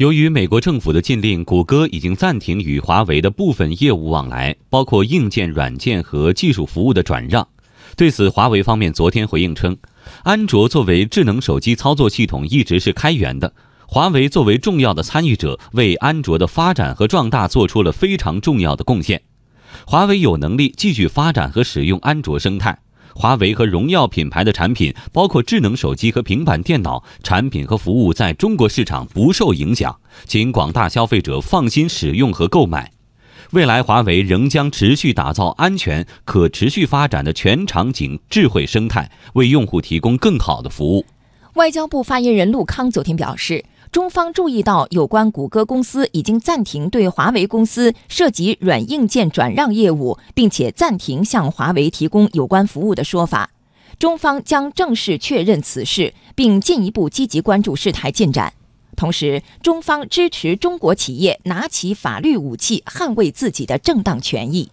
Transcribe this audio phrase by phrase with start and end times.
[0.00, 7.46] 由于美国政府的禁令，谷歌已经暂停与华为的部分业务往来，包括硬件、软件和技术服务的转让。
[7.98, 9.76] 对此，华为方面昨天回应称，
[10.22, 13.52] 安卓作为智能手机操作系统一直是开源的，
[13.86, 19.20] 华为作为重要的参与者，为安卓的发展和壮大做出了非常重要的贡献。
[19.84, 22.78] 华为有能力继续发展和使用安卓生态。
[23.14, 29.96] 华为和荣耀品牌的产品，包括智能手机和平板电脑产品和服务，在中国市场不受影响，
[30.26, 32.92] 请广大消费者放心使用和购买。
[33.52, 41.04] 未来，华为仍将持续打造安全、可持续发展的全场景智慧生态，为用户提供更好的服务。
[41.54, 43.64] 外交部发言人陆康昨天表示。
[43.92, 53.50] 中方注意到有关谷歌公司已经暂停对华为公司涉及软硬件转让业务，并且暂停向华为提供有关服务的说法，
[53.98, 58.52] 中方将正式确认此事，并进一步积极关注事态进展。
[58.96, 64.70] 同时，中方支持中国企业拿起法律武器，捍卫自己的正当权益。